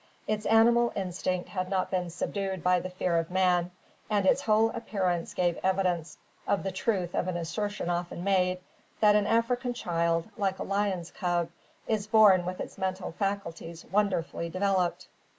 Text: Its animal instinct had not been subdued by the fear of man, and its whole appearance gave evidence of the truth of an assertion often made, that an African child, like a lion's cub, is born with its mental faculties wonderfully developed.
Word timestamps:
Its 0.25 0.47
animal 0.47 0.91
instinct 0.95 1.49
had 1.49 1.69
not 1.69 1.91
been 1.91 2.09
subdued 2.09 2.63
by 2.63 2.79
the 2.79 2.89
fear 2.89 3.19
of 3.19 3.29
man, 3.29 3.69
and 4.09 4.25
its 4.25 4.41
whole 4.41 4.71
appearance 4.71 5.35
gave 5.35 5.59
evidence 5.61 6.17
of 6.47 6.63
the 6.63 6.71
truth 6.71 7.13
of 7.13 7.27
an 7.27 7.37
assertion 7.37 7.87
often 7.87 8.23
made, 8.23 8.59
that 8.99 9.15
an 9.15 9.27
African 9.27 9.75
child, 9.75 10.27
like 10.39 10.57
a 10.57 10.63
lion's 10.63 11.11
cub, 11.11 11.49
is 11.87 12.07
born 12.07 12.47
with 12.47 12.59
its 12.59 12.79
mental 12.79 13.11
faculties 13.11 13.85
wonderfully 13.91 14.49
developed. 14.49 15.07